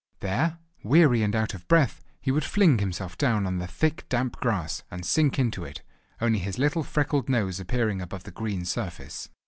There, 0.19 0.57
weary 0.81 1.21
and 1.21 1.35
out 1.35 1.53
of 1.53 1.67
breath, 1.67 2.01
he 2.19 2.31
would 2.31 2.43
fling 2.43 2.79
himself 2.79 3.19
down 3.19 3.45
on 3.45 3.59
the 3.59 3.67
thick 3.67 4.09
damp 4.09 4.35
grass, 4.39 4.81
and 4.89 5.05
sink 5.05 5.37
into 5.37 5.63
it, 5.63 5.83
only 6.19 6.39
his 6.39 6.57
little 6.57 6.81
freckled 6.81 7.29
nose 7.29 7.59
appearing 7.59 8.01
above 8.01 8.23
the 8.23 8.31
green 8.31 8.65
surface. 8.65 9.29